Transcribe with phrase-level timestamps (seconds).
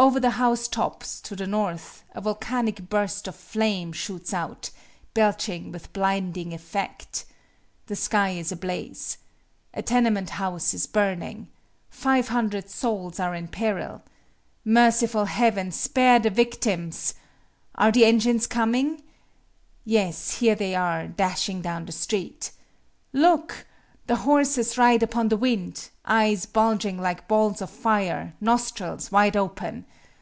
[0.00, 4.70] Over the house tops to the north, a volcanic burst of flame shoots out,
[5.12, 7.24] belching with blinding effect.
[7.86, 9.18] The sky is ablaze.
[9.74, 11.48] A tenement house is burning.
[11.90, 14.02] Five hundred souls are in peril.
[14.64, 15.72] Merciful Heaven!
[15.72, 17.14] Spare the victims!
[17.74, 19.02] Are the engines coming?
[19.84, 22.52] Yes, here they are, dashing down the street.
[23.12, 23.64] Look!
[24.06, 29.84] the horses ride upon the wind; eyes bulging like balls of fire; nostrils wide open.